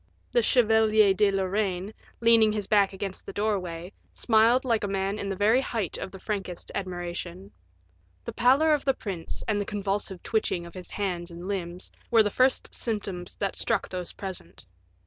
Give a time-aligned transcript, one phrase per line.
[0.31, 5.29] The Chevalier de Lorraine, leaning his back against the doorway, smiled like a man in
[5.29, 7.51] the very height of the frankest admiration.
[8.25, 12.23] The pallor of the prince, and the convulsive twitching of his hands and limbs, were
[12.23, 14.65] the first symptoms that struck those present.